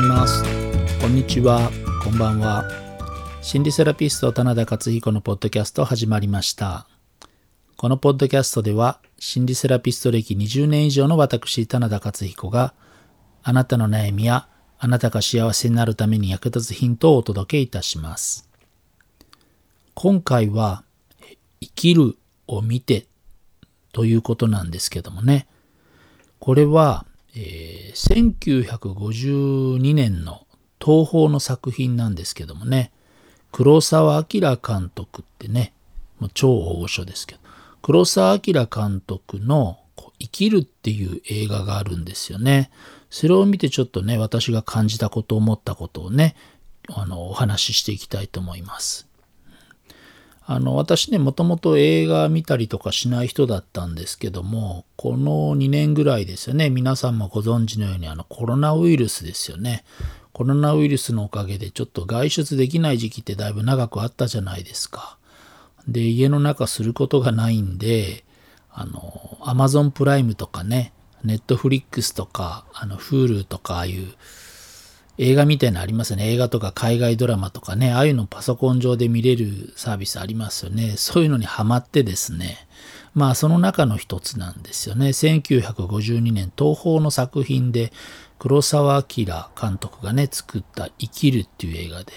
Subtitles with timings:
[0.00, 0.42] います。
[0.98, 1.70] こんにちは。
[2.02, 2.64] こんばんは。
[3.42, 6.86] 心理セラピスト、棚田克彦のポッドキャスト始まりました。
[7.76, 12.72] このポッドキャストでは、心理セラピスト歴20年以上の私、棚田克彦が、
[13.42, 18.48] あなたの悩みや、あなたが幸せになるために役立つヒントをお届けいたします。
[19.92, 20.82] 今回は、
[21.60, 23.06] 生きるを見て
[23.92, 25.46] ということなんですけどもね。
[26.38, 30.46] これは、えー1952年の
[30.80, 32.92] 東宝の作品なんですけどもね、
[33.52, 35.72] 黒澤明監督ってね、
[36.18, 37.40] もう超大御所ですけど、
[37.82, 39.78] 黒澤明監督の
[40.18, 42.70] 生きるっていう映画があるんですよね。
[43.10, 46.36] それを見てちょっとね、私が感じたこと、思ったことをね、
[46.88, 49.09] あの、お話ししていきたいと思います。
[50.52, 59.84] あの私ねもともと映画見たりとかしない人だったんですけどもこの2年ぐらいですよね皆さんもご存知のようにあのコロナウイルスですよね。
[60.32, 65.18] コロナウイルスのおかげでちょっと外出できない時期ってだいぶ長くあったじゃないですか。
[65.86, 68.24] で家の中することがないんで
[68.72, 70.92] あのアマゾンプライムとかね
[71.22, 74.14] ネットフリックスとかあの Hulu とかああいう
[75.22, 76.32] 映画みたいなのありますね。
[76.32, 80.94] 映画とか海外ドラマとかね、ああいうのパソコン上で見れるサービスありますよね。
[80.96, 82.66] そういうのにハマってですね、
[83.12, 85.08] まあその中の一つなんですよね。
[85.08, 87.92] 1952年東宝の作品で
[88.38, 89.26] 黒澤明
[89.60, 92.12] 監督がね、作った生きるっていう映画で、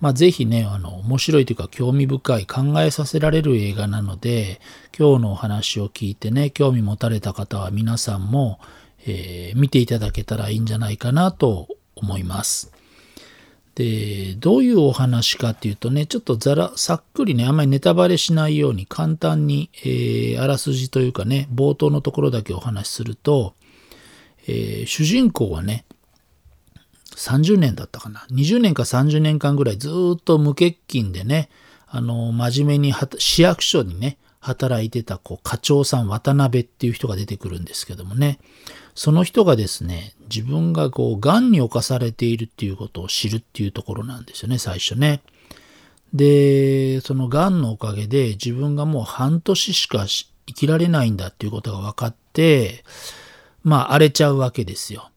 [0.00, 4.60] まあぜひね、あの、面白いというか興味深い考えさせられる映画なので、
[4.96, 8.60] 今日のお話を聞いてね、興味持たれた方は皆さんも、
[9.06, 11.68] えー見ていただけたらいいんじゃないかなと
[12.00, 12.72] 思います。
[13.74, 23.54] で、どういうお話かっていうとね、ちょっとざら、さっくりね、あんまりネタバレしないように簡単に、えーあらすじというかね、冒頭のところだけお話しすると、
[24.48, 25.84] えー主人公はね、
[27.14, 28.26] 30年だったかな。
[28.32, 31.48] 20年か30年間ぐらいずっと無欠勤でね、
[31.86, 38.38] あの、真面目に市役所にね、働いてたこう課長さん渡辺っていう人が出てくるんですけどもね、
[38.94, 45.22] その人がですね、自分がこう、癌に侵されているっていうことを知るっていうところなんですよね、最初ね。
[46.12, 52.84] で、その癌のおかげで自分がもう半年しか生きられないんだっていうことが分かって、
[53.62, 55.10] まあ荒れちゃうわけですよ。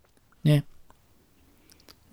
[0.44, 0.64] ね。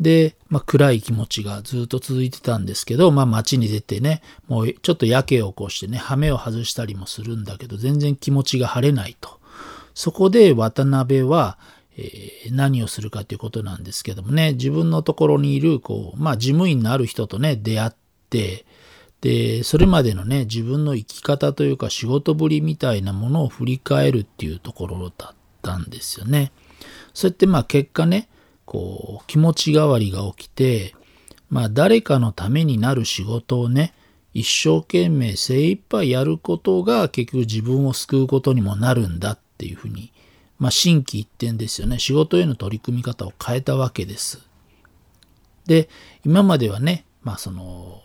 [0.01, 9.41] で、まあ、暗い気持ちがずっと続いてたんですけど、まあ、街に出てね、もうちょっとやけを起こしてね、羽目を外したりもするんだけど、全然気持ちが晴れないと。
[9.95, 11.59] そこで渡辺は、
[11.97, 17.91] えー何をするかということなんですけどもね、自分のところにいる、こう、まあ、事務員のある人とね、出会っ
[18.31, 18.65] て、
[19.21, 26.53] で、それまでのね、自分の生き方というか仕事ぶりみたいなものを振り返るっていうところだったんですよね。
[27.15, 28.29] そうやってまあ結果ね、
[28.69, 30.95] こう気持ち変わりが起きて、
[31.49, 33.95] まあ誰かのためになる仕事をね、
[34.35, 40.13] 一生懸命精一杯やることが結局自分を救うことにもなるんだっていうふうに、
[40.59, 41.99] まあ心機一転ですよね。
[41.99, 44.47] 仕事への取り組み方を変えたわけです。
[45.65, 45.89] で、
[46.27, 48.03] 今まではね、まあその、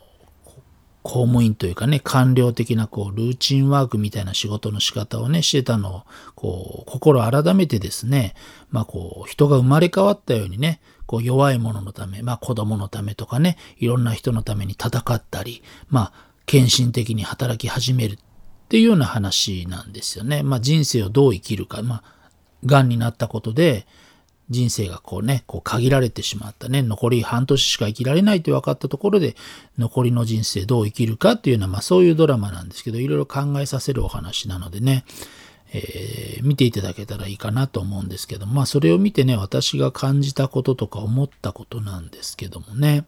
[1.04, 6.04] 公務員というかね、官僚的なこうルーチンワークみたいな仕事の仕方をね、してたのを、
[6.34, 8.36] こう、心改めてですね、
[8.72, 16.14] まあこう、人が生まれ変わったようにね、こう弱い者のため、まあ子供のためとかね、いろんな人のために戦ったり、まあ、
[16.46, 18.18] 献身的に働き始めるっ
[18.70, 20.42] ていうような話なんですよね。
[20.42, 22.04] まあ人生をどう生きるか、まあ、
[22.66, 23.86] 癌になったことで、
[24.50, 29.36] 人生がこうね、こう限られてしまったね、残り半年しか生きられないと分かったところで、
[29.78, 35.06] 残りの人生どう生きるかっていうのは、まあそういうドラマなんですけど、いろいろ考えさせるお話なのでね、
[35.72, 43.06] えー見ていただけたらいいかなと思うんですけど、まあそれを見てね、私が感じたこととか思ったことなんですけどもね。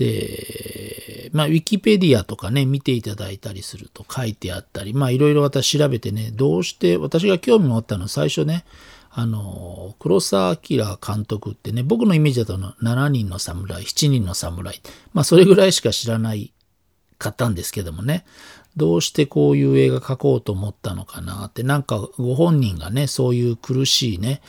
[0.00, 8.64] で、まあ、ウィキペディアとかね、見ていただいたりすると書いてあったり、まあ、いろいろ私調べてね、どうして、私が興味持ったの最初ね、
[9.12, 14.80] あの、黒澤明監督ってね、僕のイメージだと7人の侍、7人の侍、
[15.12, 16.52] まあ、それぐらいしか知らない
[17.18, 18.24] かったんですけどもね、
[18.76, 24.40] どうしてこういう映画描こうと思ったのかなって、なんかご本人がね、そういう苦しいね、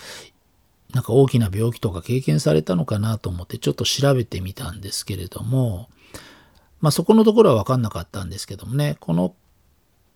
[0.94, 5.90] なんか大きな病気とか経験されたのかなと思ってちょっと調べてみたんですけれども、
[6.82, 9.34] まあそこのところは分かんなかったんですけどもね、この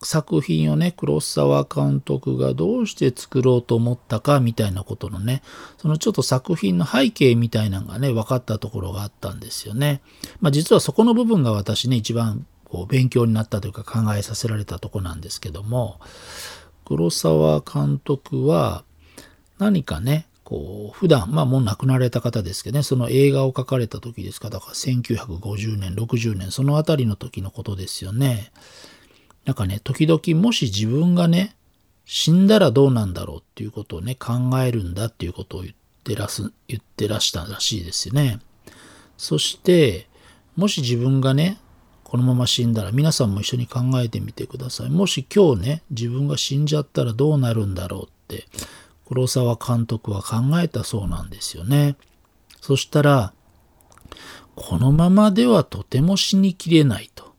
[0.05, 5.41] 作品をね、黒沢監督がどうして作ろうと思ったかみたいなことのね、
[5.77, 10.01] そのちょっと作品の背景みたいなのがね、分かったところがあったんですよね。
[10.39, 15.99] まあ実はそこの部分が私ね、一番こう勉強になったというか考えさせられたとこなんですけども、
[16.85, 18.83] 黒沢監督は
[19.57, 28.51] 何かね、こう、普段、まあもう亡くなられた方ですけどね、その映画を描かれた時ですか、だから1950年、60年、そのあたりの時のことですよね。
[29.45, 31.55] なんかね、時々もし自分がね、
[32.05, 38.39] 死んだらどうなんだろうっていうことをね、考えるんだっていうことを言ってらす、言ってらしたらしいですよね。
[39.17, 40.07] そして、
[40.55, 41.59] もし自分がね、
[42.03, 44.89] このまま死んだら皆さんも一緒に考えてみてください。
[44.89, 48.47] もし今日ね、自分が死んじゃったらどうなるんだろうって、
[49.07, 51.95] 黒沢監督は考えたそうなんですよね。
[52.61, 53.33] そしたら、
[54.55, 57.33] このままではとても死にきれないと。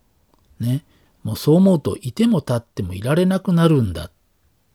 [0.61, 0.85] ね。
[1.26, 4.11] もうそう思うといても立ってもいられなくなるんだっ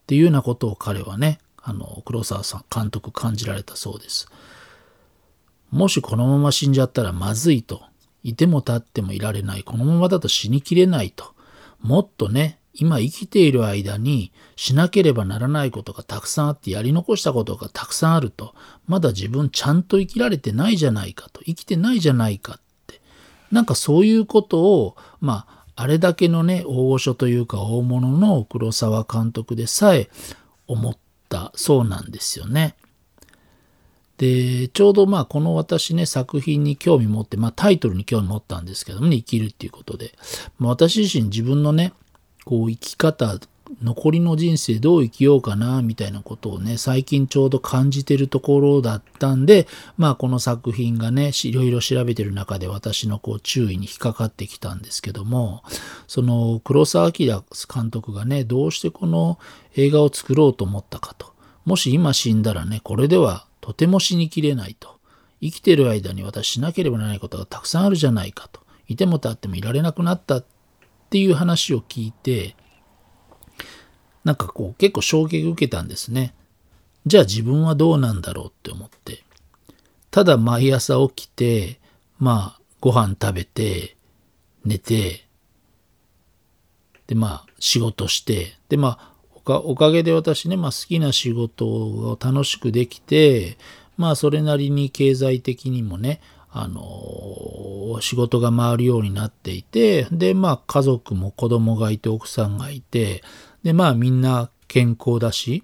[0.05, 4.27] ていうようなことを彼はね、あの、黒沢さん、監督感じられたそうです。
[5.71, 7.83] もしこのまま死んじゃったらまずいと。
[8.21, 9.63] いても立ってもいられない。
[9.63, 11.33] このままだと死にきれないと。
[11.79, 18.53] もっとね、今生きている間にしなければならないことがたくさんあってやり残したことがたくさんあると。
[18.87, 21.41] まだ自分ちゃんと生きられてないじゃないかと。
[21.45, 22.99] 生きてないじゃないかって。
[23.53, 30.09] なんかそういうことを、まあ、あれだけのね、大御所というか大物の黒沢監督でさえ
[30.67, 30.97] 思っ
[31.27, 32.75] たそうなんですよね。
[34.17, 40.13] で、ちょうどまあこの私ね、作品に興味持って、まあタイトルに興味持ったんですけどもね、生きるっていうことで。
[40.59, 41.93] まあ、私自身自分のね、
[42.45, 43.39] こう生き方、
[43.81, 55.63] 残りの人生どう生きようかな、みたいなことをね、最近ちょうど感じてるところだったんで、まあこの作品がね、いろいろ調べてる中で私のこう注意に引っかかってきたんですけども、
[56.07, 59.39] その黒澤明監督がね、どうしてこの
[59.75, 61.31] 映画を作ろうと思ったかと。
[61.65, 64.99] もし今死んだらね、これではとても死にきれないと。
[65.41, 68.61] 生きてる間に私しなければならないことがたくさんあるじゃないかと。
[68.87, 70.45] いても立ってもいられなくなったっ
[71.09, 72.55] ていう話を聞いて、
[74.23, 76.33] なんかこう結構衝撃受けたんですね。
[77.05, 79.23] じゃあ自分はどうなんだろうって思って。
[80.11, 81.79] ただ毎朝起きて、
[82.19, 83.95] まあご飯食べて、
[84.65, 85.25] 寝て、
[87.07, 89.11] でまあ仕事して、でまあ
[89.45, 93.57] おかげで私ね、まあ、好きな仕事を楽しくできて、
[93.97, 96.21] まあそれなりに経済的にもね、
[96.51, 103.23] あの、仕事が回るようになっていて、で、まあ家族も子供がいて奥さんがいて、
[103.63, 105.63] で、まあみんな健康だし、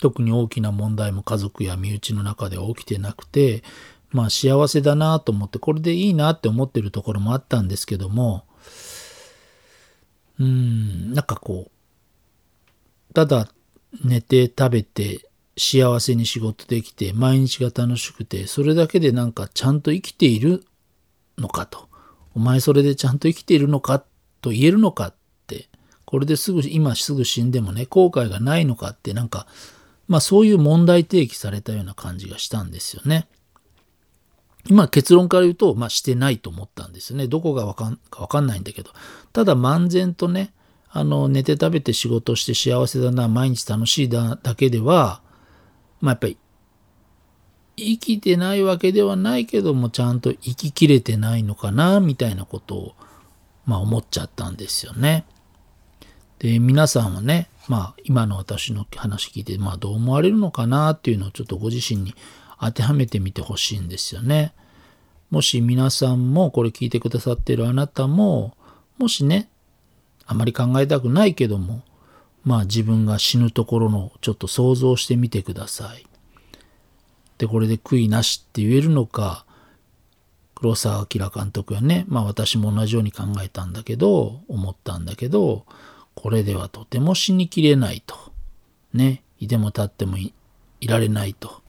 [0.00, 3.62] 特に大きな問題も家族や身内の中では起きてなくて、
[4.10, 8.44] まあ幸せだなと思って、これでいいなって思ってるところもあったんですけども、
[10.38, 13.48] うん、なんかこう、ただ
[14.04, 20.64] 寝て食べて幸せに仕事できて毎日が楽しくてそれだけでなんかちゃんと生きている
[21.38, 21.88] のかと。
[22.34, 24.04] お前それでちゃんと生きているのか
[24.40, 25.14] と言えるのかっ
[26.10, 29.46] これですぐ今すぐ死んでもね後悔がないのかってなんか
[30.08, 33.28] まあそういう問題提起されたような感じがしたんですよね。
[34.68, 37.28] 今結論から言うと、まあしてないと思ったんですよね。
[37.28, 38.90] どこがわかんかわかんないんだけど。
[39.32, 40.52] ただ漫然とね、
[40.90, 45.22] あの、寝て食べて仕事して幸せだな、毎日楽しいだだけでは、
[46.00, 46.36] まあやっぱり、
[47.76, 52.94] 生きてないわけではないけども、ちゃんと生ききれてないのかな、みたいなことを、
[53.64, 55.24] まあ思っちゃったんですよね。
[56.40, 62.14] で、皆さんはね、まあ今の私の話聞いて、まあどう思われるのかなっていうのをちょっとご自身に
[62.58, 64.54] 当てはめてみてほしいんですよね。
[65.30, 68.56] もし皆さんもこれ聞いてくださってるあなたも、
[68.98, 69.50] もしね、
[70.26, 71.82] あまり考えたくないけども、
[72.42, 76.06] まあ自分が死ぬところのちょっと想像してみてください。
[77.36, 79.44] で、これで悔いなしって言えるのか、
[80.54, 85.66] 黒澤明監督はね、まあ私も同じように考えたんだけど、思ったんだけど、
[86.14, 88.16] これではとても死にきれないと。
[88.92, 90.32] ね、いても立ってもい
[90.86, 91.62] られないと。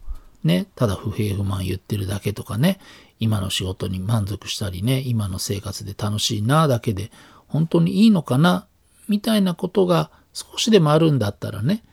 [0.44, 2.80] ね、ただ不平不満言ってるだけとかね、
[3.20, 7.12] 今の仕事に満足したりね、今の生活で楽しいなだけで
[7.48, 8.66] 本当にいいのかな？
[9.08, 11.84] みたいなことが少しでもあるんだったらね、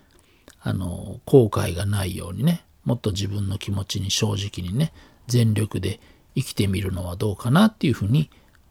[0.60, 4.92] あの、後悔がないようにね、もっと自分の気持ちに正直にね、
[5.26, 6.00] 全力で
[6.34, 8.30] 生きてみるのはどうかなっていうふうに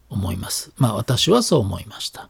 [0.09, 0.71] 思います。
[0.77, 2.29] まあ私はそう思いました。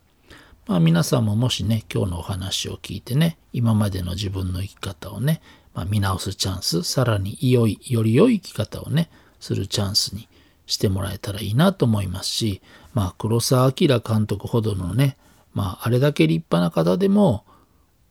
[0.67, 5.41] まあ皆さんももしね、今日のお話を聞いてね、今までの自分の生き方をね、
[5.73, 9.09] まあ、見直すチャンス、さらに良い、より良い生き方をね、
[9.39, 10.27] するチャンスに
[10.65, 12.61] してもらえたらいいなと思いますし、
[12.93, 15.15] まあ、黒澤明監督ほどのね、
[15.53, 17.45] まあ、あれだけ立派な方でも、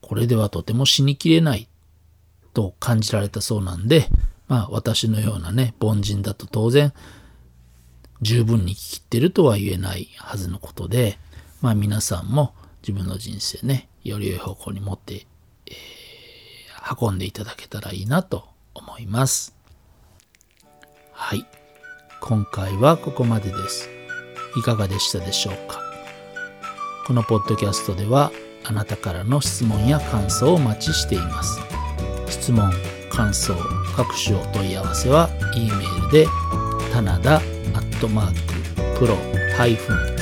[0.01, 1.69] これではとても死にきれない
[2.55, 4.09] と感じられたそうなんで、
[4.49, 6.95] まあ、私のようなね、凡人だと当然、
[8.23, 11.19] 十分に生きってるとは言えないはずのことで、
[11.67, 12.55] まあ、皆さんも
[12.87, 15.27] 自分の人生ね、より良い方向に持って、
[15.67, 19.53] えー、運んでいただけたらいいなと思います。
[21.11, 21.45] はい。
[22.21, 23.89] 今回はここまでです。
[24.57, 25.81] いかがでしたでしょうか？
[27.09, 28.31] このポッドキャストでは
[28.63, 31.59] あなたからの質問や感想をお待ちしています。
[32.29, 32.71] 質問、
[33.11, 33.57] 感想、
[33.97, 36.29] 各種お問い合わせは E メールで
[36.93, 39.17] 棚田アットマークプロ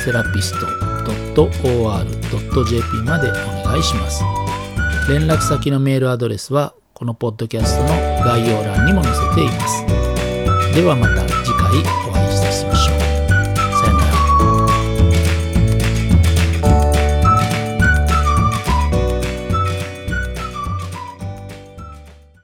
[0.03, 3.35] セラピスト .or.jp までお
[3.65, 4.23] 願いします。
[5.09, 7.89] 連絡先のメールアドレスはこのポッドキャストの
[8.25, 9.85] 概要欄にも載せています。
[10.75, 12.04] ではまた次回